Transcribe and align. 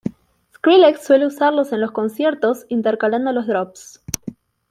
Skrillex 0.55 1.05
suele 1.05 1.27
usarlos 1.27 1.71
en 1.73 1.79
los 1.79 1.91
conciertos 1.91 2.65
intercalando 2.69 3.31
los 3.33 3.45
drops. 3.45 4.03